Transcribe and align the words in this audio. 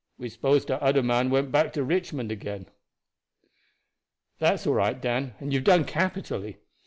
We 0.17 0.29
s'pose 0.29 0.65
dat 0.65 0.81
oder 0.81 1.03
man 1.03 1.29
went 1.29 1.51
back 1.51 1.71
to 1.73 1.83
Richmond 1.83 2.31
again." 2.31 2.65
"That 4.39 4.55
is 4.55 4.65
all 4.65 4.73
right, 4.73 4.99
Dan, 4.99 5.35
and 5.37 5.53
you 5.53 5.59
have 5.59 5.63
done 5.65 5.85
capitally. 5.85 6.57